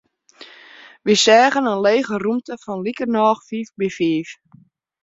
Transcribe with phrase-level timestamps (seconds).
[1.05, 4.29] Wy seagen yn in lege rûmte fan likernôch fiif by fiif.